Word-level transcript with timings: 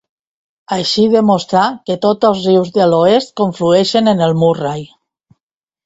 Així 0.77 1.03
demostrà 1.15 1.67
que 1.91 1.99
tots 2.07 2.29
els 2.31 2.43
rius 2.49 2.73
de 2.81 2.89
l'oest 2.95 3.37
conflueixen 3.43 4.15
en 4.15 4.29
el 4.31 4.39
Murray. 4.45 4.87